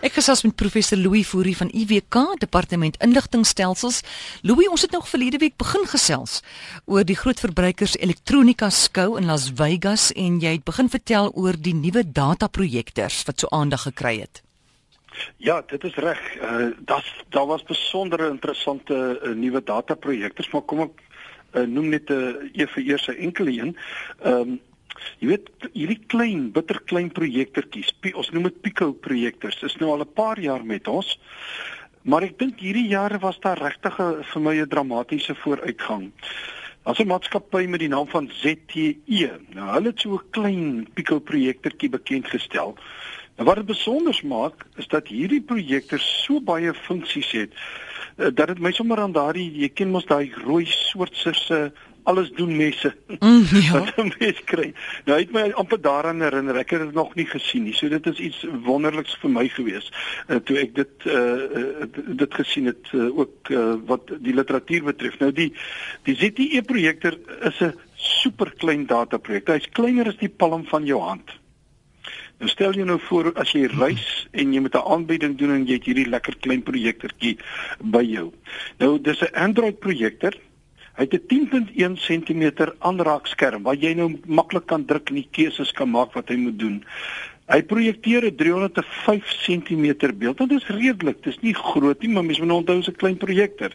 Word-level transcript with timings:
Ek 0.00 0.14
gesels 0.16 0.40
met 0.46 0.54
professor 0.56 0.96
Louis 0.96 1.28
Fourie 1.28 1.52
van 1.52 1.68
IWK 1.76 2.38
Departement 2.40 2.94
Inligtingstelsels. 3.04 3.98
Louis, 4.40 4.68
ons 4.72 4.80
het 4.80 4.94
nog 4.96 5.08
verlede 5.08 5.36
week 5.42 5.58
begin 5.60 5.84
gesels 5.84 6.38
oor 6.88 7.04
die 7.04 7.18
groot 7.20 7.36
verbruikers 7.36 7.98
elektronika 8.00 8.70
skou 8.72 9.18
in 9.20 9.28
Las 9.28 9.50
Vegas 9.58 10.06
en 10.16 10.38
jy 10.40 10.54
het 10.54 10.64
begin 10.64 10.88
vertel 10.88 11.28
oor 11.36 11.52
die 11.52 11.74
nuwe 11.76 12.06
dataprojektors 12.16 13.26
wat 13.28 13.44
so 13.44 13.52
aandag 13.52 13.84
gekry 13.90 14.14
het. 14.22 14.40
Ja, 15.36 15.60
dit 15.68 15.84
is 15.84 16.00
reg. 16.00 16.24
Uh 16.40 16.70
das 16.80 17.04
daar 17.28 17.50
was 17.52 17.68
besondere 17.68 18.30
interessante 18.32 19.20
uh, 19.20 19.34
nuwe 19.36 19.60
dataprojektors, 19.60 20.48
maar 20.54 20.64
kom 20.64 20.86
ek 20.88 21.04
uh, 21.52 21.68
noem 21.68 21.92
net 21.92 22.08
'n 22.08 22.16
uh, 22.16 22.48
een 22.56 22.72
vir 22.72 22.82
eers 22.88 23.08
'n 23.12 23.20
enkele 23.28 23.52
een. 23.52 23.76
Ehm 24.24 24.56
um, 24.56 24.60
Jy 25.20 25.28
weet 25.28 25.50
hierdie 25.72 26.00
klein 26.06 26.50
bitterklein 26.52 27.10
projektertjies, 27.10 27.92
ons 28.14 28.30
noem 28.32 28.48
dit 28.48 28.60
Pico 28.62 28.92
projektors, 28.92 29.62
is 29.62 29.76
nou 29.80 29.90
al 29.92 30.04
'n 30.04 30.14
paar 30.14 30.40
jaar 30.40 30.64
met 30.64 30.88
ons. 30.88 31.18
Maar 32.02 32.22
ek 32.22 32.38
dink 32.38 32.60
hierdie 32.60 32.88
jare 32.88 33.18
was 33.18 33.40
daar 33.40 33.58
regtig 33.58 33.96
vir 33.96 34.40
my 34.40 34.54
'n 34.60 34.68
dramatiese 34.68 35.34
vooruitgang. 35.34 36.12
As 36.84 36.98
'n 36.98 37.06
maatskappy 37.06 37.66
met 37.66 37.80
die 37.80 37.88
naam 37.88 38.08
van 38.08 38.30
ZTE, 38.32 39.30
nou 39.54 39.66
hulle 39.74 39.88
het 39.88 40.00
so 40.00 40.14
'n 40.14 40.30
klein 40.30 40.88
Pico 40.94 41.18
projektertjie 41.18 41.90
bekend 41.90 42.26
gestel. 42.26 42.76
Nou 43.36 43.46
wat 43.48 43.56
dit 43.56 43.66
besonder 43.66 44.20
maak, 44.24 44.66
is 44.76 44.86
dat 44.88 45.08
hierdie 45.08 45.42
projektors 45.42 46.24
so 46.24 46.40
baie 46.40 46.74
funksies 46.74 47.30
het 47.32 47.52
dat 48.20 48.46
dit 48.46 48.58
my 48.58 48.72
sommer 48.72 49.00
aan 49.00 49.12
daardie 49.12 49.48
jy 49.62 49.68
ken 49.72 49.90
mos 49.90 50.06
daai 50.06 50.32
rooi 50.44 50.66
soortse 50.68 51.72
alles 52.02 52.30
doen 52.30 52.56
messe. 52.56 52.94
Mm, 53.18 53.44
ja. 53.50 53.72
Wat 53.78 53.96
'n 53.96 54.12
mens 54.18 54.40
kry. 54.44 54.72
Nou 55.04 55.18
het 55.18 55.32
my 55.32 55.50
amper 55.50 55.80
daaraan 55.80 56.20
herinner. 56.20 56.56
Ek 56.56 56.70
het 56.70 56.80
dit 56.80 56.94
nog 56.94 57.14
nie 57.14 57.26
gesien 57.26 57.62
nie. 57.62 57.74
So 57.74 57.88
dit 57.88 58.06
is 58.06 58.18
iets 58.18 58.46
wonderliks 58.64 59.16
vir 59.20 59.30
my 59.30 59.48
gewees. 59.48 59.92
Uh, 60.28 60.36
toe 60.36 60.58
ek 60.58 60.74
dit 60.74 61.06
uh, 61.06 61.14
uh 61.14 61.88
dit 62.22 62.34
gesien 62.34 62.70
het 62.70 62.92
uh, 62.92 63.18
ook 63.18 63.50
uh, 63.50 63.74
wat 63.86 64.12
die 64.18 64.34
literatuur 64.34 64.84
betref. 64.84 65.18
Nou 65.18 65.32
die 65.32 65.52
die 66.08 66.16
ZTE 66.16 66.62
projekter 66.66 67.18
is 67.42 67.60
'n 67.60 67.74
super 67.94 68.52
klein 68.56 68.86
data 68.86 69.18
projek. 69.18 69.48
Hy's 69.48 69.68
kleiner 69.72 70.08
as 70.08 70.16
die 70.16 70.32
palm 70.32 70.64
van 70.66 70.84
jou 70.84 71.00
hand. 71.00 71.39
Nou 72.40 72.48
stel 72.48 72.72
jy 72.72 72.84
nou 72.88 72.98
voor 72.98 73.32
as 73.36 73.52
jy 73.52 73.66
reis 73.66 74.28
en 74.32 74.52
jy 74.52 74.60
moet 74.60 74.74
'n 74.74 74.88
aanbieding 74.92 75.36
doen 75.38 75.54
en 75.54 75.66
jy 75.66 75.74
het 75.76 75.84
hierdie 75.84 76.08
lekker 76.08 76.36
klein 76.40 76.62
projektertjie 76.62 77.38
by 77.84 78.02
jou. 78.02 78.32
Nou 78.78 78.98
dis 78.98 79.20
'n 79.22 79.34
Android 79.34 79.78
projekter 79.78 80.34
Hy 81.00 81.06
het 81.08 81.14
'n 81.14 81.26
10.1 81.26 81.94
cm 81.96 82.72
aanraakskerm 82.78 83.62
waar 83.62 83.74
jy 83.74 83.94
nou 83.94 84.18
maklik 84.26 84.66
kan 84.66 84.84
druk 84.84 85.08
en 85.08 85.14
die 85.14 85.28
keuses 85.30 85.72
kan 85.72 85.90
maak 85.90 86.12
wat 86.12 86.28
hy 86.28 86.36
moet 86.36 86.58
doen. 86.58 86.84
Hy 87.48 87.62
projekteer 87.62 88.26
'n 88.26 88.36
305 88.36 89.24
cm 89.46 90.18
beeld. 90.18 90.38
Dit 90.38 90.50
is 90.50 90.66
redelik. 90.66 91.22
Dit 91.22 91.32
is 91.32 91.40
nie 91.40 91.54
groot 91.54 92.00
nie, 92.02 92.10
maar 92.10 92.24
mens 92.24 92.40
moet 92.40 92.50
onthou 92.50 92.78
'n 92.78 92.96
klein 92.96 93.16
projekter. 93.16 93.72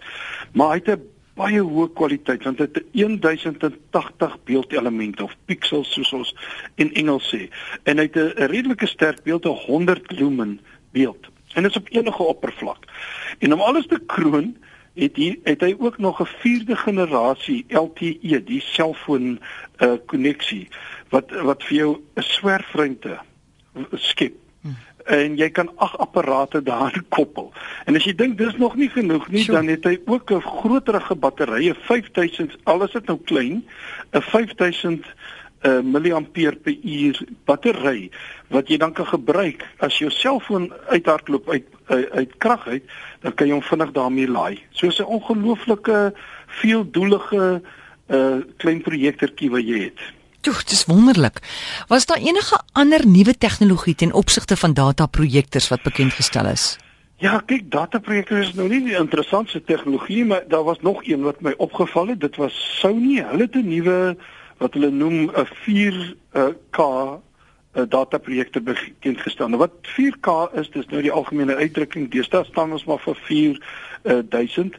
Maar 0.54 0.70
hy 0.70 0.76
het 0.76 1.00
'n 1.00 1.02
baie 1.36 1.62
hoë 1.62 1.90
kwaliteit 1.94 2.44
want 2.48 2.58
dit 2.58 2.76
het 2.76 2.86
1080 2.92 4.38
beeldelemente 4.48 5.24
of 5.24 5.36
pixels 5.46 5.92
soos 5.94 6.14
ons 6.14 6.36
in 6.76 6.94
Engels 6.94 7.28
sê. 7.34 7.50
En 7.84 7.98
hy 7.98 8.08
het 8.08 8.16
'n 8.16 8.48
redelike 8.52 8.88
sterk 8.88 9.24
beeld, 9.24 9.46
'n 9.46 9.60
100 9.68 10.12
lumen 10.12 10.60
beeld. 10.92 11.28
En 11.54 11.64
dit 11.64 11.72
is 11.72 11.78
op 11.78 11.90
enige 11.92 12.24
oppervlak. 12.24 12.86
En 13.40 13.54
om 13.54 13.62
alles 13.62 13.88
te 13.88 14.00
kroon, 14.06 14.56
het 14.96 15.16
hy 15.16 15.40
het 15.44 15.62
hy 15.62 15.76
ook 15.80 15.98
nog 15.98 16.22
'n 16.22 16.32
vierde 16.40 16.76
generasie 16.76 17.66
LTE, 17.68 18.44
die 18.44 18.62
selfoon 18.62 19.40
uh 19.80 19.96
koneksie 20.06 20.68
wat 21.10 21.32
wat 21.32 21.64
vir 21.64 21.78
jou 21.78 21.92
'n 22.16 22.22
swerfruimte 22.22 23.20
skep. 23.92 24.34
En 25.06 25.36
jy 25.38 25.50
kan 25.54 25.70
ag 25.78 25.98
apparate 26.02 26.64
daaraan 26.66 27.06
koppel. 27.18 27.52
En 27.86 27.96
as 27.96 28.04
jy 28.04 28.16
dink 28.18 28.38
dis 28.38 28.56
nog 28.58 28.76
nie 28.76 28.90
genoeg 28.90 29.28
nie, 29.30 29.44
sure. 29.44 29.58
dan 29.60 29.68
het 29.70 29.84
hy 29.86 30.00
ook 30.06 30.32
'n 30.32 30.42
groterige 30.42 31.16
batterye, 31.16 31.76
5000 31.86 32.58
al 32.64 32.84
is 32.84 32.92
dit 32.92 33.06
nou 33.06 33.20
klein, 33.24 33.66
'n 34.12 34.22
5000 34.22 35.06
'n 35.66 35.70
uh, 35.70 35.82
milliampere 35.82 36.56
per 36.56 36.78
uur 36.84 37.22
battery 37.46 38.10
wat 38.54 38.68
jy 38.70 38.78
dan 38.78 38.94
kan 38.94 39.06
gebruik 39.06 39.66
as 39.78 39.98
jou 39.98 40.12
selfoon 40.12 40.74
uithardloop 40.88 41.50
uit 41.50 41.66
uit, 41.86 42.12
uit 42.12 42.38
krag 42.38 42.68
uit, 42.68 42.84
dan 43.22 43.34
kan 43.34 43.48
jy 43.48 43.54
hom 43.54 43.64
vinnig 43.66 43.92
daarmee 43.92 44.28
laai. 44.28 44.60
So 44.72 44.88
'n 44.88 45.06
ongelooflike 45.06 46.14
veeldoelige 46.62 47.62
uh 48.08 48.38
klein 48.58 48.82
projektertjie 48.82 49.50
wat 49.50 49.66
jy 49.66 49.80
het. 49.90 50.00
Toe, 50.46 50.54
dit 50.54 50.72
is 50.72 50.86
wonderlik. 50.86 51.40
Was 51.88 52.06
daar 52.06 52.18
enige 52.18 52.62
ander 52.72 53.08
nuwe 53.08 53.38
tegnologie 53.38 53.96
ten 53.96 54.14
opsigte 54.14 54.58
van 54.58 54.74
dataprojektors 54.74 55.68
wat 55.68 55.82
bekend 55.82 56.14
gestel 56.14 56.46
is? 56.46 56.78
Ja, 57.18 57.40
kyk, 57.46 57.72
dataprojektors 57.72 58.52
is 58.52 58.54
nou 58.54 58.68
nie 58.70 58.84
die 58.86 58.94
interessantste 58.94 59.64
tegnologie, 59.64 60.26
maar 60.26 60.44
daar 60.48 60.64
was 60.64 60.84
nog 60.86 61.02
een 61.08 61.26
wat 61.26 61.42
my 61.42 61.54
opgeval 61.58 62.14
het. 62.14 62.20
Dit 62.22 62.38
was 62.38 62.54
Sony. 62.80 63.24
Hulle 63.26 63.48
het 63.48 63.56
'n 63.56 63.68
nuwe 63.68 64.18
wat 64.58 64.74
hulle 64.74 64.92
noem 64.92 65.32
'n 65.34 65.48
4K 65.66 66.80
'n 67.74 67.90
dataprojekte 67.90 68.62
bekend 68.62 69.22
gestel. 69.22 69.48
Nou 69.48 69.60
wat 69.60 69.72
4K 69.82 70.50
is, 70.54 70.70
dis 70.70 70.86
nou 70.86 71.02
die 71.02 71.12
algemene 71.12 71.56
uitdrukking. 71.56 72.12
Deesdae 72.12 72.46
staan 72.46 72.72
ons 72.72 72.86
maar 72.86 73.00
vir 73.00 73.16
4000. 73.16 74.78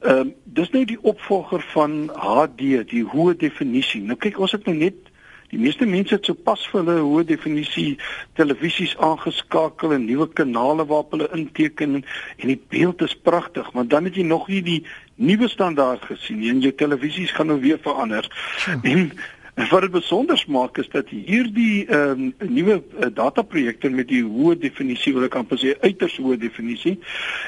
Ehm 0.00 0.26
uh, 0.26 0.32
dis 0.44 0.70
nou 0.70 0.84
die 0.84 1.02
opvolger 1.02 1.60
van 1.60 2.10
HD, 2.14 2.86
die 2.88 3.04
hoë 3.04 3.36
definisie. 3.36 4.02
Nou 4.02 4.16
kyk, 4.16 4.38
ons 4.38 4.52
het 4.52 4.64
nou 4.64 4.76
net 4.76 5.07
die 5.48 5.58
meeste 5.58 5.86
mense 5.86 6.14
het 6.14 6.28
so 6.28 6.34
pas 6.34 6.60
vir 6.70 6.82
hulle 6.82 6.98
hoë 7.00 7.24
definisie 7.28 7.96
televisies 8.36 8.94
aangeskakel 9.04 9.94
en 9.96 10.04
nuwe 10.04 10.28
kanale 10.40 10.84
waarop 10.84 11.16
hulle 11.16 11.30
inteken 11.36 12.00
en, 12.00 12.04
die 12.42 12.60
beeld 12.68 13.02
is 13.02 13.16
pragtig, 13.16 13.72
maar 13.72 13.88
dan 13.88 14.04
het 14.04 14.16
jy 14.16 14.26
nog 14.28 14.48
nie 14.48 14.62
die 14.62 14.82
nuwe 15.16 15.48
standaard 15.48 16.04
gesien 16.10 16.42
nie 16.42 16.52
en 16.52 16.60
jou 16.60 16.72
televisies 16.72 17.32
gaan 17.36 17.52
nou 17.52 17.60
weer 17.60 17.80
verander. 17.82 18.28
Hmm. 18.64 18.84
En 18.84 19.10
En 19.58 19.66
wat 19.68 19.80
dit 19.80 19.90
besonder 19.90 20.44
maak 20.46 20.76
is 20.78 20.88
dat 20.88 21.08
hierdie 21.10 21.86
ehm 21.86 22.20
um, 22.38 22.50
nuwe 22.54 22.76
uh, 22.78 23.08
dataprojekte 23.14 23.90
met 23.90 24.06
die 24.06 24.20
hoë 24.22 24.54
definisie 24.62 25.10
wil 25.16 25.26
ek 25.26 25.34
amper 25.40 25.58
sê 25.58 25.72
uiters 25.82 26.14
hoë 26.22 26.38
definisie 26.38 26.94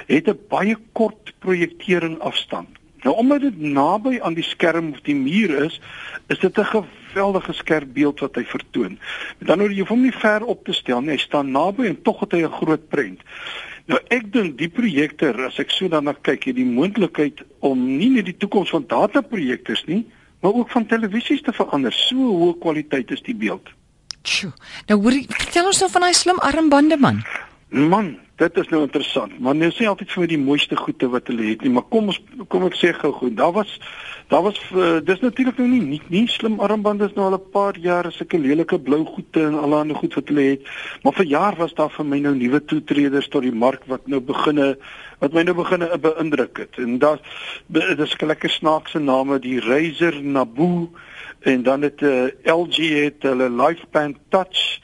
het 0.08 0.26
'n 0.26 0.40
baie 0.50 0.74
kort 0.92 1.30
projektering 1.38 2.18
afstand. 2.18 2.79
Nou 3.02 3.16
omdat 3.16 3.40
dit 3.40 3.60
naby 3.60 4.18
aan 4.20 4.34
die 4.34 4.44
skerm 4.44 4.92
of 4.92 5.00
die 5.06 5.16
muur 5.16 5.54
is, 5.64 5.80
is 6.28 6.38
dit 6.38 6.58
'n 6.58 6.64
geweldige 6.64 7.52
skerp 7.52 7.92
beeld 7.92 8.20
wat 8.20 8.34
hy 8.34 8.44
vertoon. 8.44 8.98
Met 9.38 9.50
ander 9.50 9.66
woorde, 9.66 9.74
jy 9.74 9.80
hoef 9.80 9.88
hom 9.88 10.02
nie 10.02 10.12
ver 10.12 10.44
op 10.44 10.64
te 10.64 10.72
stel 10.72 11.00
nie, 11.00 11.10
hy 11.10 11.16
staan 11.16 11.50
naby 11.50 11.86
en 11.86 12.02
tog 12.02 12.20
het 12.20 12.32
hy 12.32 12.42
'n 12.44 12.52
groot 12.52 12.88
prent. 12.88 13.20
Nou 13.86 13.98
ek 14.08 14.32
dink 14.32 14.58
die 14.58 14.68
projekte, 14.68 15.32
as 15.46 15.58
ek 15.58 15.70
so 15.70 15.88
daarna 15.88 16.12
kyk, 16.22 16.44
het 16.44 16.56
die 16.56 16.64
moontlikheid 16.64 17.42
om 17.58 17.96
nie 17.96 18.10
net 18.10 18.24
die 18.24 18.36
toekoms 18.36 18.70
van 18.70 18.84
dataprojektors 18.86 19.84
nie, 19.86 20.06
maar 20.40 20.52
ook 20.52 20.70
van 20.70 20.86
televisies 20.86 21.42
te 21.42 21.52
verander. 21.52 21.92
So 21.92 22.16
hoë 22.16 22.58
kwaliteit 22.60 23.10
is 23.10 23.22
die 23.22 23.34
beeld. 23.34 23.68
Tjoe. 24.22 24.52
Nou 24.86 25.00
hoor 25.00 25.12
jy, 25.12 25.24
vertel 25.28 25.66
ons 25.66 25.80
nou 25.80 25.90
van 25.90 26.06
daai 26.06 26.14
slim 26.14 26.38
armbande 26.38 26.96
man. 27.00 27.22
Man, 27.70 28.16
dit 28.36 28.56
is 28.58 28.68
nou 28.68 28.80
interessant. 28.82 29.36
Maar 29.38 29.54
nou 29.54 29.68
sê 29.70 29.86
altyd 29.86 30.10
vir 30.10 30.30
die 30.32 30.38
mooiste 30.42 30.74
goede 30.74 31.06
wat 31.12 31.28
hulle 31.30 31.52
het 31.52 31.60
nie, 31.62 31.70
maar 31.70 31.84
kom 31.86 32.08
ons 32.10 32.16
kom 32.50 32.64
ek 32.66 32.74
sê 32.74 32.90
gou 32.96 33.12
goed. 33.14 33.36
Daar 33.38 33.52
was 33.54 33.76
daar 34.32 34.42
was 34.42 34.58
uh, 34.74 34.98
dis 35.06 35.22
natuurlik 35.22 35.58
nou 35.58 35.68
nie 35.70 35.80
nie, 35.82 36.00
nie 36.10 36.24
slim 36.30 36.58
armbande 36.62 37.06
is 37.06 37.14
nou 37.14 37.28
al 37.28 37.38
'n 37.38 37.50
paar 37.54 37.78
jaar 37.78 38.10
sulke 38.10 38.38
lelike 38.38 38.78
blou 38.78 39.04
goede 39.04 39.46
en 39.46 39.54
allerlei 39.54 39.94
goed 39.94 40.14
wat 40.18 40.28
hulle 40.28 40.48
het. 40.48 40.66
Maar 41.02 41.14
vir 41.20 41.26
jaar 41.26 41.56
was 41.62 41.74
daar 41.74 41.90
vir 41.90 42.06
my 42.06 42.18
nou 42.18 42.34
nuwe 42.34 42.64
toetreders 42.64 43.28
tot 43.28 43.42
die 43.42 43.54
mark 43.54 43.86
wat 43.86 44.06
nou 44.06 44.20
beginne 44.20 44.76
wat 45.20 45.32
my 45.32 45.42
nou 45.42 45.54
beginne 45.54 45.98
beïndruk 45.98 46.58
het. 46.58 46.74
En 46.78 46.98
daar 46.98 47.20
dis 47.68 48.16
'n 48.18 48.26
lekker 48.26 48.50
snaakse 48.50 48.98
name, 48.98 49.38
die 49.38 49.60
Razer 49.60 50.22
Naboo 50.22 50.90
en 51.40 51.62
dan 51.62 51.82
het 51.82 52.02
uh, 52.02 52.24
eh, 52.24 52.56
LG 52.58 52.76
het 53.04 53.22
hulle 53.22 53.50
Lifeband 53.50 54.16
Touch 54.28 54.80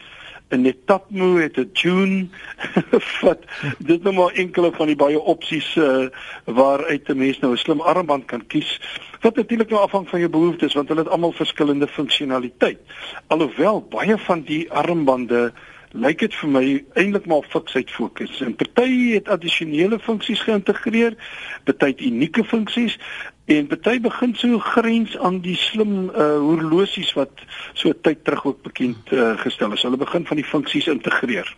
en 0.49 0.63
net 0.63 0.87
Tapmo 0.87 1.37
het 1.37 1.57
'n 1.59 1.71
June 1.73 2.29
wat 3.27 3.45
dit 3.79 4.03
nou 4.03 4.15
maar 4.15 4.33
enkele 4.33 4.73
van 4.73 4.87
die 4.87 4.97
baie 4.97 5.21
opsies 5.21 5.77
uh, 5.77 6.07
waaruit 6.45 7.09
'n 7.09 7.19
mens 7.19 7.39
nou 7.39 7.53
'n 7.53 7.57
slim 7.57 7.81
armband 7.81 8.25
kan 8.25 8.47
kies 8.47 8.81
wat 9.21 9.37
natuurlik 9.37 9.71
nou 9.71 9.83
afhang 9.83 10.09
van 10.09 10.19
jou 10.19 10.31
behoeftes 10.31 10.75
want 10.75 10.89
hulle 10.89 11.03
het 11.03 11.11
almal 11.11 11.33
verskillende 11.33 11.89
funksionaliteit 11.89 12.79
alhoewel 13.27 13.87
baie 13.91 14.19
van 14.19 14.43
die 14.43 14.71
armbande 14.73 15.53
lyk 15.97 16.19
dit 16.25 16.35
vir 16.41 16.51
my 16.53 16.65
eintlik 16.95 17.27
maar 17.31 17.47
fiksheid 17.53 17.91
fokus. 17.91 18.41
En 18.45 18.55
party 18.57 19.15
het 19.15 19.29
addisionele 19.33 19.99
funksies 20.03 20.43
geïntegreer, 20.47 21.17
party 21.65 21.93
het 21.95 22.05
unieke 22.05 22.45
funksies 22.45 22.99
en 23.47 23.67
party 23.71 23.99
begin 24.03 24.35
so 24.35 24.59
grens 24.59 25.17
aan 25.19 25.41
die 25.45 25.57
slim 25.57 26.09
uh, 26.11 26.39
horlosies 26.43 27.13
wat 27.19 27.45
so 27.75 27.93
tyd 28.03 28.25
terug 28.25 28.45
ook 28.53 28.63
bekend 28.67 29.13
uh, 29.13 29.35
gestel 29.43 29.73
is. 29.73 29.85
Hulle 29.87 30.01
begin 30.01 30.27
van 30.27 30.41
die 30.41 30.47
funksies 30.47 30.89
integreer. 30.91 31.57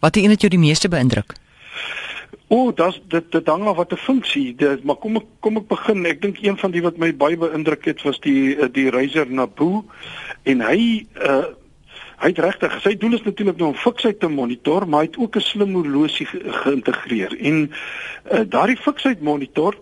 Wat 0.00 0.14
het 0.14 0.40
jou 0.40 0.50
die 0.50 0.62
meeste 0.62 0.88
beïndruk? 0.88 1.36
O, 2.48 2.68
oh, 2.68 2.74
dis 2.76 3.00
dit 3.10 3.32
dit 3.34 3.48
hang 3.50 3.64
af 3.66 3.76
wat 3.76 3.92
'n 3.92 3.98
funksie. 3.98 4.54
Dit 4.54 4.84
maar 4.84 4.96
kom 4.96 5.16
ek 5.16 5.26
kom 5.40 5.56
ek 5.56 5.68
begin. 5.68 6.06
Ek 6.06 6.22
dink 6.22 6.38
een 6.42 6.58
van 6.58 6.70
die 6.70 6.82
wat 6.82 6.96
my 6.96 7.10
baie 7.14 7.36
beïndruk 7.36 7.84
het 7.84 8.02
was 8.02 8.20
die 8.20 8.54
die 8.70 8.90
Razer 8.90 9.26
Naboo 9.26 9.84
en 10.44 10.60
hy 10.60 11.06
uh 11.18 11.44
Hy 12.16 12.30
het 12.32 12.38
regtig, 12.38 12.78
sy 12.82 12.94
doel 12.96 13.14
is 13.18 13.24
natuurlik 13.26 13.58
nou 13.60 13.68
om 13.68 13.76
fiksheid 13.76 14.20
te 14.20 14.28
monitor, 14.32 14.88
maar 14.88 15.04
hy 15.04 15.10
het 15.10 15.18
ook 15.20 15.36
'n 15.36 15.40
slim 15.40 15.74
horlosie 15.74 16.26
ge 16.26 16.38
geïntegreer. 16.62 17.36
En 17.40 17.72
uh, 18.32 18.40
daardie 18.48 18.76
fiksheid 18.76 19.20
monitor 19.20 19.76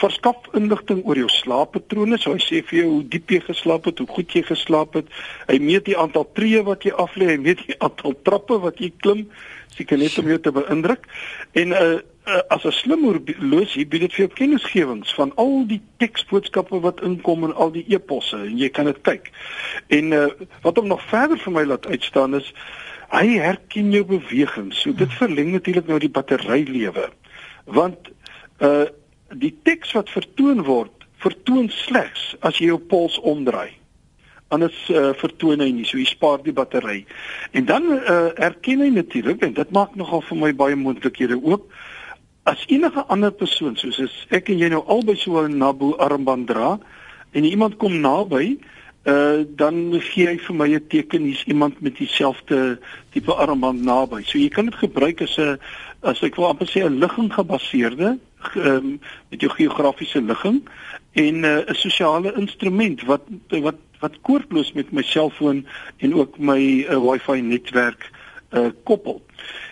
verskaf 0.00 0.36
inligting 0.52 1.02
oor 1.04 1.16
jou 1.16 1.28
slaappatrone. 1.28 2.18
So 2.18 2.32
hy 2.32 2.38
sê 2.38 2.62
vir 2.62 2.78
jou 2.78 2.88
hoe 2.90 3.08
diep 3.08 3.30
jy 3.30 3.40
geslaap 3.40 3.84
het, 3.84 3.98
hoe 3.98 4.06
goed 4.08 4.32
jy 4.32 4.42
geslaap 4.42 4.94
het. 4.94 5.08
Hy 5.48 5.58
meet 5.58 5.84
die 5.84 5.98
aantal 5.98 6.28
tree 6.32 6.62
wat 6.62 6.84
jy 6.84 6.92
aflê, 6.92 7.32
hy 7.34 7.36
meet 7.36 7.66
die 7.66 7.78
aantal 7.78 8.14
trappe 8.22 8.60
wat 8.60 8.78
jy 8.78 8.92
klim, 8.96 9.26
seker 9.76 9.98
net 9.98 10.18
om 10.18 10.28
jou 10.28 10.38
te 10.38 10.52
beïndruk. 10.52 11.06
En 11.52 11.68
'n 11.68 11.72
uh, 11.72 11.80
uh, 11.80 11.98
as 12.48 12.64
'n 12.64 12.72
slim 12.72 13.04
horlosie 13.04 13.86
bied 13.86 14.00
dit 14.00 14.12
vir 14.12 14.26
jou 14.26 14.34
kennisgewings 14.34 15.14
van 15.14 15.32
al 15.36 15.66
die 15.66 15.80
teksboodskappe 15.98 16.80
wat 16.80 17.02
inkom 17.06 17.44
en 17.44 17.54
al 17.54 17.72
die 17.72 17.84
e-posse 17.88 18.36
en 18.36 18.58
jy 18.58 18.68
kan 18.68 18.84
dit 18.84 19.00
kyk. 19.02 19.30
En 19.88 20.12
uh, 20.12 20.28
wat 20.62 20.76
hom 20.76 20.86
nog 20.86 21.02
verder 21.02 21.38
vir 21.38 21.52
my 21.52 21.64
laat 21.64 21.86
uitstaan 21.86 22.34
is 22.34 22.52
hy 23.10 23.26
herken 23.42 23.90
jou 23.92 24.04
bewegings. 24.04 24.80
So 24.80 24.92
dit 24.92 25.12
verleng 25.18 25.52
natuurlik 25.52 25.86
nou 25.86 25.98
die 25.98 26.12
batterylewe. 26.12 27.10
Want 27.64 28.10
uh 28.58 28.86
die 29.30 29.54
teks 29.62 29.92
wat 29.94 30.08
vertoon 30.10 30.64
word, 30.66 31.04
vertoon 31.22 31.68
slegs 31.70 32.32
as 32.42 32.58
jy 32.58 32.66
jou 32.72 32.80
pols 32.90 33.14
omdraai. 33.22 33.70
Anders 34.50 34.88
uh, 34.90 35.12
vertoon 35.14 35.62
hy 35.62 35.68
nie, 35.70 35.84
so 35.86 36.00
jy 36.00 36.08
spaar 36.10 36.42
die 36.42 36.52
battery. 36.52 37.04
En 37.54 37.68
dan 37.68 37.86
uh, 37.94 38.32
erken 38.34 38.82
hy 38.82 38.88
natuurlik 38.90 39.44
en 39.46 39.54
dit 39.54 39.70
maak 39.70 39.94
nogal 39.94 40.24
vir 40.26 40.40
my 40.40 40.50
baie 40.64 40.74
moontlikhede 40.74 41.38
oop 41.38 41.70
as 42.44 42.64
enige 42.66 43.04
ander 43.08 43.32
persoon 43.32 43.76
soos 43.76 43.98
is 43.98 44.14
ek 44.30 44.48
en 44.48 44.58
jy 44.58 44.68
nou 44.68 44.82
albei 44.86 45.16
so 45.16 45.42
'n 45.42 45.58
Nabu 45.58 45.96
armband 45.96 46.46
dra 46.46 46.78
en 47.32 47.44
iemand 47.44 47.76
kom 47.76 48.00
naby 48.00 48.58
uh 49.04 49.44
dan 49.56 50.00
gee 50.00 50.26
hy 50.26 50.38
vir 50.38 50.56
my 50.56 50.68
'n 50.68 50.86
teken 50.88 51.22
hier's 51.24 51.44
iemand 51.44 51.80
met 51.80 51.96
dieselfde 51.96 52.78
tipe 53.12 53.32
armband 53.32 53.82
naby. 53.82 54.22
So 54.24 54.38
jy 54.38 54.48
kan 54.48 54.64
dit 54.64 54.74
gebruik 54.74 55.22
as 55.22 55.38
'n 55.38 55.58
as 56.02 56.22
ek 56.22 56.36
wil 56.36 56.48
amper 56.48 56.66
sê 56.66 56.84
'n 56.84 56.98
ligging 56.98 57.32
gebaseerde 57.32 58.18
um, 58.56 59.00
met 59.30 59.40
jou 59.40 59.50
geografiese 59.50 60.22
ligging 60.22 60.62
en 61.12 61.40
'n 61.40 61.44
uh, 61.44 61.74
sosiale 61.74 62.32
instrument 62.36 63.02
wat 63.02 63.22
wat 63.48 63.76
wat 64.00 64.20
koordloos 64.20 64.72
met 64.72 64.92
my 64.92 65.02
selfoon 65.02 65.66
en 65.98 66.14
ook 66.14 66.38
my 66.38 66.86
uh, 66.88 66.96
Wi-Fi 66.96 67.40
netwerk 67.40 68.10
uh 68.52 68.70
koppel. 68.84 69.22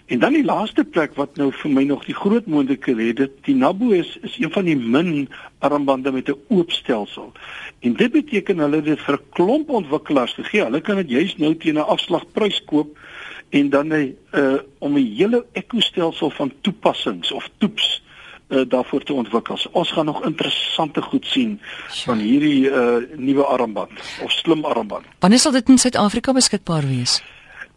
En 0.09 0.19
dan 0.19 0.33
die 0.33 0.45
laaste 0.45 0.85
plek 0.85 1.17
wat 1.21 1.37
nou 1.37 1.51
vir 1.53 1.71
my 1.71 1.83
nog 1.85 2.07
die 2.09 2.17
groot 2.17 2.47
moontlikheid 2.49 3.01
het, 3.03 3.17
dit 3.19 3.35
die 3.51 3.55
Nabo 3.55 3.91
is 3.93 4.15
is 4.25 4.39
een 4.41 4.53
van 4.55 4.65
die 4.65 4.77
min 4.77 5.29
armbande 5.61 6.13
met 6.13 6.31
'n 6.33 6.39
oop 6.49 6.73
stelsel. 6.73 7.33
En 7.81 7.93
dit 7.93 8.13
beteken 8.13 8.59
hulle 8.59 8.81
dit 8.83 9.01
vir 9.01 9.21
klomp 9.31 9.69
ontwikkelaars 9.69 10.33
gegee. 10.33 10.65
Hulle 10.65 10.81
kan 10.81 10.97
dit 10.97 11.11
juist 11.11 11.39
nou 11.39 11.55
teen 11.57 11.75
'n 11.75 11.91
afslagprys 11.95 12.65
koop 12.65 12.99
en 13.51 13.71
dan 13.71 13.87
'n 13.93 14.17
uh, 14.33 14.55
om 14.79 14.97
'n 14.97 15.15
hele 15.17 15.45
ekostelsel 15.53 16.31
van 16.31 16.53
toepassings 16.61 17.33
of 17.33 17.51
toeps 17.59 18.03
uh, 18.49 18.61
daarvoor 18.69 19.03
te 19.03 19.13
ontwikkel. 19.13 19.57
So, 19.57 19.69
ons 19.73 19.91
gaan 19.91 20.05
nog 20.05 20.25
interessante 20.25 21.03
goed 21.03 21.27
sien 21.27 21.61
van 21.89 22.19
hierdie 22.19 22.71
uh, 22.71 22.97
nuwe 23.17 23.45
armband 23.45 23.91
of 24.23 24.31
slim 24.31 24.65
armband. 24.65 25.05
Wanneer 25.19 25.39
sal 25.39 25.53
dit 25.53 25.69
in 25.69 25.79
Suid-Afrika 25.79 26.33
beskikbaar 26.33 26.87
wees? 26.87 27.23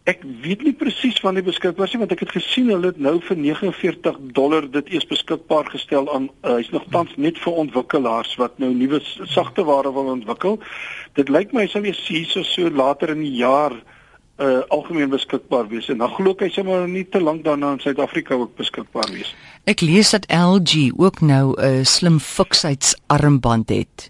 Ek 0.09 0.24
weet 0.42 0.63
nie 0.65 0.74
presies 0.74 1.19
wanneer 1.21 1.45
beskikbaar 1.45 1.86
is 1.86 1.94
want 2.01 2.13
ek 2.15 2.24
het 2.25 2.31
gesien 2.33 2.71
hulle 2.74 2.89
het 2.89 2.98
nou 2.98 3.19
vir 3.21 3.38
49 3.38 4.15
dollar 4.33 4.65
dit 4.74 4.88
eers 4.95 5.06
beskikbaar 5.06 5.69
gestel 5.69 6.09
aan 6.09 6.25
uh, 6.42 6.56
hy's 6.56 6.71
nog 6.74 6.88
tans 6.89 7.13
net 7.21 7.38
vir 7.38 7.59
ontwikkelaars 7.65 8.33
wat 8.42 8.57
nou 8.63 8.71
nuwe 8.74 8.98
sagte 9.30 9.62
ware 9.68 9.94
wil 9.94 10.09
ontwikkel. 10.15 10.57
Dit 11.19 11.30
lyk 11.30 11.53
my 11.53 11.68
hy 11.68 11.69
sal 11.69 11.86
wees 11.86 12.01
hier 12.09 12.25
so, 12.25 12.42
so 12.42 12.74
later 12.74 13.13
in 13.13 13.21
die 13.27 13.38
jaar 13.44 13.77
uh 14.42 14.63
algemeen 14.74 15.12
beskikbaar 15.12 15.68
wees 15.69 15.92
en 15.94 16.01
dan 16.01 16.09
glo 16.15 16.33
ek 16.33 16.48
hy 16.48 16.51
sal 16.56 16.65
maar 16.65 16.88
nie 16.89 17.06
te 17.06 17.21
lank 17.21 17.44
daarna 17.45 17.75
in 17.75 17.81
Suid-Afrika 17.83 18.33
ook 18.42 18.57
beskikbaar 18.57 19.12
wees. 19.13 19.36
Ek 19.69 19.86
lees 19.86 20.15
dat 20.18 20.25
LG 20.33 20.98
ook 20.98 21.21
nou 21.21 21.53
'n 21.53 21.62
uh, 21.62 21.86
slim 21.86 22.18
fiksheidsarmband 22.18 23.69
het. 23.69 24.09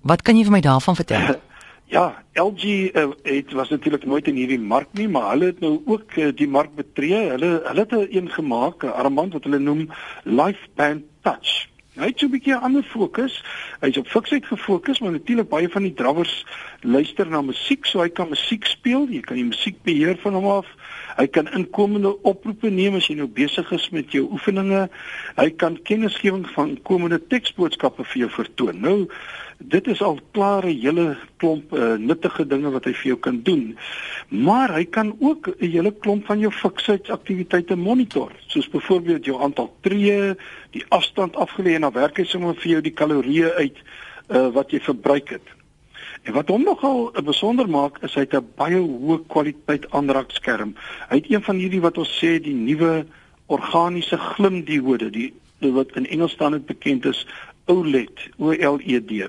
Wat 0.00 0.22
kan 0.22 0.40
jy 0.40 0.48
vir 0.48 0.56
my 0.56 0.64
daarvan 0.64 0.96
vertel? 0.96 1.36
Ja, 1.92 2.24
LG 2.32 2.64
uh, 2.64 3.10
het 3.22 3.52
was 3.52 3.68
natuurlik 3.68 4.04
nooit 4.04 4.26
in 4.26 4.34
hierdie 4.34 4.60
mark 4.60 4.88
nie, 4.96 5.08
maar 5.08 5.26
hulle 5.30 5.50
het 5.50 5.58
nou 5.60 5.74
ook 5.84 6.14
uh, 6.16 6.30
die 6.32 6.48
mark 6.48 6.72
betree. 6.74 7.18
Hulle 7.34 7.50
hulle 7.66 7.84
het 7.84 7.92
'n 7.92 8.06
een 8.16 8.30
gemaak, 8.30 8.84
'n 8.84 8.96
armband 9.02 9.32
wat 9.32 9.44
hulle 9.44 9.58
noem 9.58 9.88
Lifeband 10.24 11.04
Touch. 11.20 11.68
Hy 11.92 12.06
het 12.08 12.18
so 12.18 12.26
'n 12.26 12.30
bietjie 12.30 12.54
'n 12.54 12.64
ander 12.64 12.82
fokus. 12.82 13.44
Hy's 13.80 13.96
op 13.96 14.08
fiksheid 14.08 14.46
gefokus, 14.46 15.00
maar 15.00 15.12
natuurlik 15.12 15.48
baie 15.48 15.68
van 15.68 15.82
die 15.82 15.94
drawers 15.94 16.46
luister 16.80 17.26
na 17.26 17.42
musiek, 17.42 17.84
so 17.86 18.00
hy 18.00 18.08
kan 18.08 18.28
musiek 18.28 18.64
speel. 18.64 19.06
Jy 19.10 19.20
kan 19.20 19.36
die 19.36 19.44
musiek 19.44 19.82
beheer 19.82 20.16
van 20.16 20.32
hom 20.32 20.46
af. 20.46 20.66
Hy 21.16 21.26
kan 21.26 21.52
inkomende 21.52 22.22
oproepe 22.22 22.70
neem 22.70 22.94
as 22.94 23.06
jy 23.06 23.14
nou 23.14 23.28
besig 23.28 23.72
is 23.72 23.90
met 23.90 24.12
jou 24.12 24.28
oefeninge. 24.32 24.88
Hy 25.36 25.50
kan 25.50 25.82
kennisgewing 25.82 26.48
van 26.48 26.78
komende 26.82 27.20
teksboodskappe 27.26 28.04
vir 28.04 28.18
jou 28.18 28.30
vertoon. 28.30 28.80
Nou 28.80 29.08
dit 29.68 29.86
is 29.86 30.02
al 30.02 30.18
klare 30.32 30.70
hele 30.70 31.16
klomp 31.36 31.72
uh, 31.72 31.94
nuttige 31.98 32.46
dinge 32.46 32.70
wat 32.74 32.84
hy 32.88 32.92
vir 32.96 33.08
jou 33.12 33.18
kan 33.26 33.40
doen. 33.46 33.76
Maar 34.28 34.74
hy 34.74 34.84
kan 34.84 35.12
ook 35.20 35.48
'n 35.48 35.70
hele 35.70 35.92
klomp 35.92 36.26
van 36.26 36.38
jou 36.38 36.52
fiksheidsaktiwiteite 36.52 37.76
monitor, 37.76 38.32
soos 38.46 38.68
byvoorbeeld 38.68 39.24
jou 39.24 39.40
aantal 39.42 39.72
tree, 39.80 40.34
die 40.70 40.84
afstand 40.88 41.36
afgelê 41.36 41.74
en 41.74 41.80
dan 41.80 41.92
werk 41.92 42.16
hy 42.16 42.24
sommer 42.24 42.54
vir 42.54 42.70
jou 42.70 42.80
die 42.80 42.94
kalorieë 42.94 43.54
uit 43.54 43.76
uh, 44.28 44.48
wat 44.48 44.70
jy 44.70 44.80
verbruik 44.80 45.28
het. 45.28 45.46
En 46.22 46.32
wat 46.32 46.48
hom 46.48 46.62
nogal 46.62 47.12
besonder 47.24 47.68
maak 47.68 48.02
is 48.02 48.14
hy 48.14 48.20
het 48.20 48.34
'n 48.34 48.46
baie 48.56 48.78
hoë 48.78 49.26
kwaliteit 49.26 49.90
aanraakskerm. 49.90 50.74
Hy 51.08 51.16
het 51.16 51.30
een 51.30 51.42
van 51.42 51.56
hierdie 51.56 51.80
wat 51.80 51.98
ons 51.98 52.18
sê 52.24 52.40
die 52.40 52.54
nuwe 52.54 53.06
organiese 53.46 54.16
glimdiode, 54.16 55.10
die 55.10 55.32
wat 55.60 55.96
in 55.96 56.06
Engels 56.06 56.32
staan 56.32 56.52
dit 56.52 56.66
bekend 56.66 57.04
is 57.04 57.26
OLED, 57.66 58.30
O 58.38 58.50
L 58.50 58.80
E 58.82 59.00
D 59.00 59.28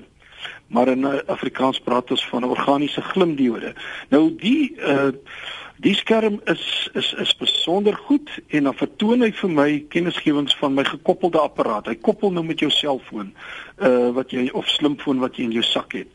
maar 0.66 0.88
in 0.88 1.04
eh, 1.04 1.18
Afrikaans 1.26 1.80
praat 1.80 2.10
ons 2.10 2.26
van 2.28 2.44
organiese 2.44 3.02
glimdiode. 3.12 3.74
Nou 4.08 4.28
die 4.40 4.74
uh 4.80 5.12
die 5.82 5.94
skerm 5.98 6.36
is 6.46 6.88
is 6.94 7.08
is 7.18 7.32
besonder 7.36 7.96
goed 8.06 8.30
en 8.48 8.68
dan 8.68 8.76
vertoon 8.78 9.24
hy 9.26 9.32
vir 9.34 9.50
my 9.50 9.70
kennisgewings 9.90 10.54
van 10.60 10.74
my 10.74 10.84
gekoppelde 10.86 11.40
apparaat. 11.42 11.90
Hy 11.90 11.96
koppel 11.98 12.30
nou 12.32 12.44
met 12.46 12.62
jou 12.62 12.70
selfoon 12.70 13.32
uh 13.82 14.12
wat 14.16 14.30
jy 14.30 14.46
of 14.54 14.70
slimfoon 14.70 15.18
wat 15.22 15.36
jy 15.36 15.48
in 15.48 15.56
jou 15.58 15.64
sak 15.66 15.96
het. 15.98 16.08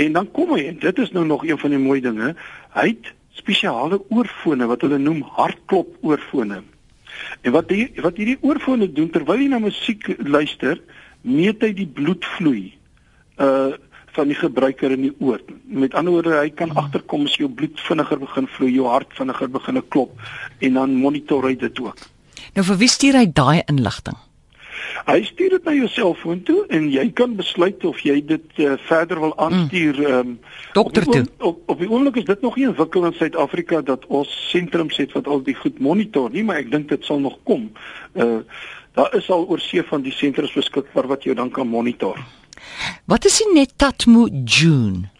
En 0.00 0.16
dan 0.16 0.30
kom 0.32 0.54
hy 0.56 0.64
en 0.70 0.80
dit 0.80 1.02
is 1.04 1.12
nou 1.12 1.26
nog 1.28 1.44
een 1.44 1.60
van 1.60 1.76
die 1.76 1.82
mooi 1.82 2.00
dinge. 2.00 2.32
Hy 2.74 2.86
het 2.88 3.12
spesiale 3.36 4.00
oorfone 4.08 4.66
wat 4.70 4.86
hulle 4.86 4.98
noem 4.98 5.20
hartklop 5.36 5.98
oorfone. 6.00 6.62
En 7.42 7.52
wat 7.52 7.68
die 7.68 7.90
wat 8.00 8.16
hierdie 8.16 8.40
oorfone 8.40 8.88
doen 8.92 9.12
terwyl 9.12 9.44
jy 9.44 9.50
na 9.52 9.60
musiek 9.62 10.08
luister, 10.24 10.80
meet 11.22 11.62
hy 11.62 11.74
die 11.76 11.90
bloedvloei 12.00 12.72
uh 13.38 13.72
van 14.14 14.28
die 14.30 14.36
gebruiker 14.38 14.92
in 14.94 15.08
die 15.08 15.14
oor. 15.18 15.40
Met 15.66 15.94
ander 15.98 16.14
woorde, 16.14 16.36
hy 16.38 16.50
kan 16.54 16.70
agterkom 16.78 17.24
as 17.26 17.34
jou 17.34 17.48
bloed 17.50 17.80
vinniger 17.82 18.20
begin 18.22 18.46
vloei, 18.46 18.70
jou 18.76 18.86
hart 18.86 19.10
vinniger 19.18 19.50
begin 19.50 19.80
klop 19.88 20.12
en 20.62 20.78
dan 20.78 20.94
monitor 20.94 21.48
hy 21.48 21.56
dit 21.58 21.80
ook. 21.82 21.98
Nou 22.54 22.62
vir 22.68 22.78
wie 22.78 22.90
stuur 22.90 23.18
hy 23.18 23.26
daai 23.34 23.64
inligting? 23.66 24.14
Hy 25.04 25.18
stuur 25.26 25.56
dit 25.56 25.66
na 25.66 25.74
jou 25.74 25.88
selfoon 25.90 26.42
toe 26.46 26.60
en 26.72 26.86
jy 26.92 27.04
kan 27.18 27.34
besluit 27.38 27.84
of 27.88 27.98
jy 28.06 28.20
dit 28.26 28.60
uh, 28.62 28.76
verder 28.86 29.20
wil 29.20 29.34
aanstuur 29.42 29.98
ehm 30.04 30.20
um, 30.20 30.36
dokter 30.76 31.06
toe. 31.08 31.24
Op, 31.38 31.60
op, 31.66 31.82
die 31.82 31.90
oomblik 31.90 32.20
is 32.22 32.28
dit 32.30 32.46
nog 32.46 32.56
nie 32.56 32.68
ontwikkel 32.70 33.08
in 33.10 33.18
Suid-Afrika 33.18 33.82
dat 33.82 34.06
ons 34.06 34.30
sentrums 34.50 34.96
het 35.02 35.12
wat 35.18 35.28
al 35.30 35.42
die 35.46 35.56
goed 35.58 35.82
monitor 35.82 36.30
nie, 36.32 36.44
maar 36.46 36.62
ek 36.62 36.70
dink 36.72 36.88
dit 36.92 37.04
sal 37.04 37.20
nog 37.24 37.38
kom. 37.48 37.70
Uh 38.14 38.44
daar 38.94 39.10
is 39.18 39.26
al 39.34 39.42
oor 39.50 39.58
see 39.58 39.82
van 39.82 40.04
die 40.06 40.12
sentrums 40.14 40.52
beskikbaar 40.54 41.08
wat 41.10 41.24
jou 41.26 41.34
dan 41.34 41.48
kan 41.50 41.66
monitor. 41.66 42.20
Wat 43.04 43.24
is 43.24 43.38
die 43.38 43.52
Netatmo 43.52 44.28
June? 44.44 45.10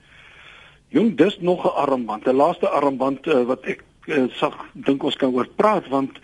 Jong, 0.89 1.17
dis 1.17 1.39
nog 1.41 1.65
'n 1.65 1.75
armband, 1.75 2.27
'n 2.27 2.37
laaste 2.37 2.69
armband 2.69 3.27
uh, 3.27 3.43
wat 3.43 3.65
ek 3.65 3.85
uh, 4.07 4.25
sag 4.29 4.55
dink 4.73 5.03
ons 5.03 5.17
kan 5.17 5.33
oor 5.35 5.49
praat 5.57 5.89
want 5.89 6.19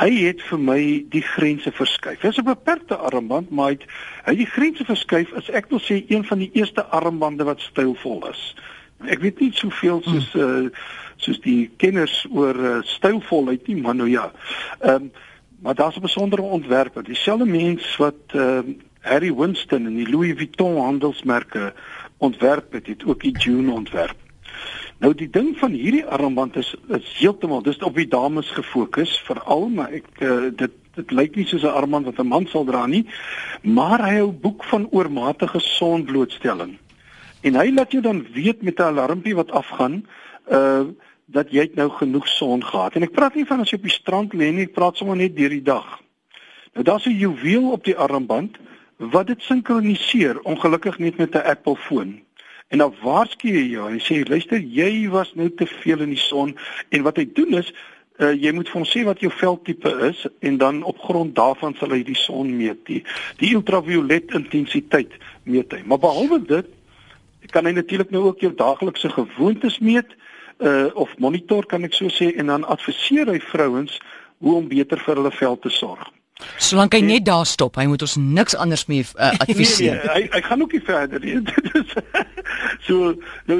hy 0.00 0.10
het 0.26 0.42
vir 0.42 0.58
my 0.58 0.80
die 1.12 1.22
grense 1.22 1.72
verskuif. 1.72 2.20
Dit 2.20 2.30
is 2.30 2.38
'n 2.38 2.44
beperkte 2.44 2.96
armband, 2.96 3.50
maar 3.50 3.66
hy 3.66 3.72
het, 3.72 3.84
hy 4.24 4.34
die 4.34 4.46
grense 4.46 4.84
verskuif 4.84 5.32
as 5.32 5.50
ek 5.50 5.68
wil 5.70 5.80
sê 5.80 6.04
een 6.08 6.24
van 6.24 6.38
die 6.38 6.50
eerste 6.52 6.84
armbande 6.84 7.44
wat 7.44 7.60
stylvol 7.60 8.28
is. 8.30 8.54
Ek 9.04 9.20
weet 9.20 9.40
nie 9.40 9.52
soveel 9.52 10.02
soos 10.02 10.34
uh, 10.34 10.68
soos 11.16 11.40
die 11.40 11.70
kenners 11.76 12.26
oor 12.30 12.56
uh, 12.56 12.82
stylvolheid 12.82 13.66
nie, 13.66 13.80
maar 13.82 13.94
nou 13.94 14.08
ja. 14.08 14.32
Ehm 14.80 14.94
um, 14.94 15.10
maar 15.60 15.74
daar's 15.74 15.96
'n 15.96 16.00
besondere 16.00 16.42
ontwerper, 16.42 17.04
dieselfde 17.04 17.44
mens 17.44 17.96
wat 17.96 18.20
ehm 18.26 18.68
uh, 18.68 18.74
Harry 19.06 19.32
Winston 19.34 19.86
en 19.86 19.96
die 19.96 20.08
Louis 20.08 20.36
Vuitton 20.36 20.76
handelsmerke 20.82 21.72
ontwerp 22.18 22.72
het, 22.72 22.86
het 22.86 23.04
ook 23.04 23.20
die 23.22 23.34
June 23.38 23.72
ontwerp. 23.72 24.16
Nou 24.98 25.12
die 25.14 25.28
ding 25.30 25.54
van 25.60 25.74
hierdie 25.76 26.04
armband 26.04 26.56
is 26.56 26.74
is 26.88 27.08
heeltemal 27.18 27.62
dis 27.62 27.78
op 27.84 27.94
die 27.94 28.08
dames 28.08 28.50
gefokus 28.56 29.18
veral 29.26 29.68
maar 29.68 29.92
ek 29.92 30.08
uh, 30.24 30.48
dit 30.56 30.72
dit 30.96 31.10
lyk 31.12 31.36
nie 31.36 31.44
soos 31.46 31.62
'n 31.62 31.76
armband 31.76 32.08
wat 32.08 32.18
'n 32.18 32.32
man 32.32 32.46
sal 32.48 32.64
dra 32.64 32.86
nie 32.86 33.04
maar 33.62 34.00
hy 34.00 34.14
hou 34.18 34.32
boek 34.32 34.64
van 34.64 34.88
oormatige 34.90 35.60
sonblootstelling 35.60 36.78
en 37.42 37.54
hy 37.60 37.68
laat 37.70 37.92
jou 37.92 38.02
dan 38.02 38.24
weet 38.32 38.62
met 38.62 38.80
'n 38.80 38.88
alarmpie 38.92 39.36
wat 39.36 39.50
afgaan 39.50 40.06
uh 40.50 40.86
dat 41.26 41.50
jy 41.50 41.70
nou 41.74 41.88
genoeg 41.90 42.28
son 42.28 42.64
gehad. 42.64 42.94
En 42.94 43.02
ek 43.02 43.14
praat 43.14 43.34
nie 43.34 43.46
van 43.46 43.60
as 43.60 43.72
jy 43.72 43.80
op 43.80 43.88
die 43.88 43.90
strand 43.90 44.34
lê 44.34 44.52
nie, 44.54 44.68
ek 44.68 44.76
praat 44.76 44.96
sommer 44.96 45.18
net 45.18 45.34
deur 45.36 45.50
die 45.50 45.64
dag. 45.66 45.98
Nou 46.74 46.84
daar's 46.86 47.06
'n 47.06 47.18
juweel 47.18 47.72
op 47.72 47.84
die 47.84 47.96
armband 47.96 48.56
wat 48.96 49.26
dit 49.26 49.42
sinkroniseer 49.42 50.40
ongelukkig 50.40 50.98
net 50.98 51.16
met 51.16 51.34
'n 51.34 51.46
Apple 51.46 51.76
foon. 51.76 52.20
En 52.68 52.78
dan 52.78 52.94
waarsku 53.02 53.48
jy 53.48 53.66
jou, 53.70 53.90
hy 53.90 53.98
sê 53.98 54.28
luister, 54.28 54.58
jy 54.58 55.08
was 55.08 55.34
nou 55.34 55.50
te 55.54 55.66
veel 55.66 56.00
in 56.00 56.10
die 56.10 56.24
son 56.30 56.56
en 56.88 57.02
wat 57.02 57.16
hy 57.16 57.28
doen 57.32 57.54
is 57.54 57.72
uh, 58.18 58.32
jy 58.32 58.52
moet 58.56 58.68
vir 58.70 58.80
hom 58.80 58.88
sê 58.88 59.04
wat 59.06 59.20
jou 59.20 59.30
veldtipe 59.32 59.92
is 60.08 60.24
en 60.40 60.58
dan 60.58 60.82
op 60.82 60.98
grond 60.98 61.34
daarvan 61.36 61.76
sal 61.78 61.92
hy 61.94 62.02
die 62.06 62.18
son 62.18 62.56
meet. 62.56 62.82
Die, 62.88 63.02
die 63.42 63.54
ultraviolet 63.54 64.34
intensiteit 64.36 65.12
meet 65.44 65.72
hy. 65.72 65.82
Maar 65.84 66.02
behalwe 66.02 66.40
dit 66.46 66.72
kan 67.54 67.66
hy 67.68 67.76
natuurlik 67.76 68.10
nou 68.10 68.24
ook 68.26 68.40
jou 68.42 68.50
daaglikse 68.56 69.08
gewoontes 69.14 69.78
meet 69.78 70.16
uh, 70.58 70.88
of 70.98 71.12
monitor 71.22 71.66
kan 71.66 71.86
ek 71.86 71.94
so 71.94 72.10
sê 72.10 72.32
en 72.34 72.50
dan 72.50 72.66
adviseer 72.66 73.30
hy 73.30 73.38
vrouens 73.52 74.00
hoe 74.42 74.56
om 74.58 74.66
beter 74.68 74.98
vir 74.98 75.20
hulle 75.20 75.32
vel 75.32 75.58
te 75.62 75.70
sorg. 75.70 76.10
Solank 76.60 76.92
hy 76.92 77.00
net 77.00 77.24
daar 77.24 77.46
stop, 77.48 77.78
hy 77.80 77.86
moet 77.88 78.02
ons 78.04 78.14
niks 78.20 78.56
anders 78.60 78.82
meer 78.90 79.08
uh, 79.16 79.30
adviseer. 79.40 79.96
nee, 79.96 80.02
nee, 80.04 80.16
hy 80.16 80.36
hy 80.36 80.40
gaan 80.44 80.64
ook 80.66 80.74
nie 80.76 80.82
verder 80.84 81.22
nie. 81.24 81.36
Dit 81.48 81.78
is 81.80 81.94
so 82.84 83.14
nou 83.48 83.56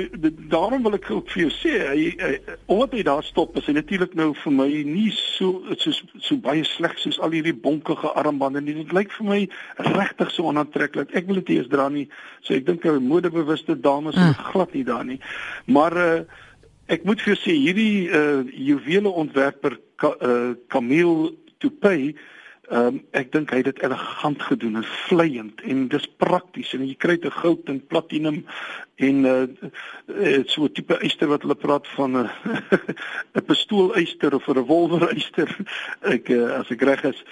daarom 0.53 0.85
wil 0.85 0.99
ek 0.99 1.09
ook 1.11 1.31
vir 1.33 1.47
jou 1.47 1.53
sê, 1.57 1.73
hy, 1.89 2.11
hy 2.21 2.57
omdat 2.73 2.99
hy 2.99 3.07
daar 3.09 3.25
stop, 3.25 3.57
is 3.57 3.71
hy 3.71 3.77
natuurlik 3.79 4.13
nou 4.19 4.29
vir 4.43 4.55
my 4.59 4.69
nie 4.91 5.09
so 5.17 5.77
so 5.81 5.95
so 5.95 6.37
baie 6.45 6.67
sleg 6.69 6.99
soos 7.01 7.17
al 7.25 7.33
hierdie 7.39 7.57
bonkige 7.57 8.13
armbande 8.13 8.61
nie. 8.61 8.77
Dit 8.83 8.93
lyk 8.97 9.15
vir 9.17 9.31
my 9.31 9.41
regtig 9.89 10.37
so 10.37 10.53
onaantreklik. 10.53 11.17
Ek 11.17 11.31
wil 11.31 11.41
dit 11.41 11.57
eers 11.57 11.73
dra 11.73 11.89
nie. 11.93 12.07
So 12.45 12.59
ek 12.59 12.69
dink 12.69 12.85
'n 12.85 13.09
modebewuste 13.09 13.81
dame 13.81 14.13
sou 14.13 14.21
hmm. 14.21 14.53
glad 14.53 14.77
nie 14.77 14.85
daar 14.85 15.05
nie. 15.09 15.21
Maar 15.65 15.97
uh, 15.97 16.23
ek 16.93 17.09
moet 17.09 17.25
vir 17.25 17.35
jou 17.35 17.41
sê 17.41 17.57
hierdie 17.57 18.13
uh, 18.13 18.45
juwele 18.53 19.09
ontwerper 19.09 19.81
Ka, 19.97 20.13
uh, 20.21 20.53
Camille 20.69 21.33
Toupé 21.57 22.13
Ehm 22.67 22.87
um, 22.87 22.97
ek 23.15 23.29
dink 23.31 23.53
hy 23.55 23.61
het 23.61 23.69
dit 23.69 23.83
elegant 23.87 24.41
gedoen 24.43 24.81
en 24.81 24.87
vleiend 25.07 25.61
en 25.71 25.85
dis 25.89 26.07
prakties 26.19 26.73
en 26.75 26.83
jy 26.83 26.97
kry 26.99 27.15
te 27.23 27.31
goud 27.31 27.69
en 27.71 27.77
platinum 27.93 28.41
en 29.07 29.21
uh 29.31 30.41
so 30.51 30.65
'n 30.65 30.73
tipe 30.75 30.99
eyster 30.99 31.31
wat 31.31 31.47
hulle 31.47 31.55
praat 31.55 31.87
van 31.95 32.17
'n 32.19 32.27
uh, 32.27 32.79
'n 33.39 33.45
pistooleister 33.47 34.35
of 34.35 34.49
'n 34.49 34.59
revolvereister 34.59 35.47
ek 36.17 36.29
uh, 36.29 36.59
as 36.59 36.71
ek 36.71 36.83
reg 36.83 37.05
is. 37.05 37.23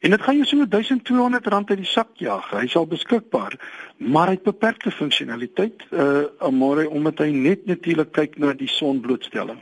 En 0.00 0.10
dit 0.10 0.22
gaan 0.22 0.36
jou 0.36 0.46
so 0.46 0.66
1200 0.66 1.46
rand 1.46 1.70
uit 1.70 1.78
die 1.78 1.86
sak 1.86 2.12
jaag. 2.14 2.50
Hy 2.50 2.66
sal 2.66 2.86
beskikbaar 2.86 3.56
maar 3.96 4.26
hy 4.26 4.36
het 4.36 4.44
beperkte 4.44 4.90
funksionaliteit 4.90 5.88
uh 5.90 6.28
amore 6.38 6.88
omdat 6.88 7.18
hy 7.24 7.30
net 7.32 7.64
natuurlik 7.66 8.12
kyk 8.12 8.38
na 8.38 8.52
die 8.52 8.68
sonblootstelling. 8.68 9.58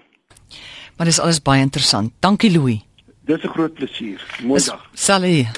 Maar 0.97 1.07
dis 1.07 1.21
alles 1.21 1.43
baie 1.43 1.63
interessant. 1.63 2.13
Dankie 2.21 2.51
Louis 2.51 2.88
Dis 3.29 3.45
'n 3.45 3.49
groot 3.49 3.75
plesier. 3.75 4.21
Mooi 4.43 4.65
dag. 4.65 4.81
Sally 4.95 5.49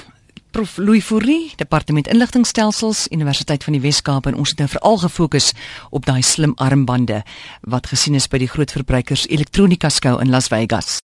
Prof 0.51 0.77
Louis 0.77 1.03
Fourie, 1.03 1.53
Departement 1.55 2.07
Inligtingstelsels, 2.07 3.07
Universiteit 3.09 3.63
van 3.63 3.73
die 3.77 3.81
Wes-Kaap 3.81 4.25
en 4.27 4.35
ons 4.35 4.51
het 4.51 4.59
nou 4.59 4.67
veral 4.73 4.97
gefokus 4.97 5.53
op 5.95 6.05
daai 6.05 6.21
slim 6.21 6.51
armbande 6.59 7.21
wat 7.61 7.87
gesien 7.87 8.19
is 8.19 8.27
by 8.27 8.41
die 8.43 8.49
groot 8.51 8.73
verbruikers 8.75 9.23
elektronika 9.31 9.89
skou 9.89 10.17
in 10.19 10.33
Las 10.33 10.51
Vegas. 10.51 10.99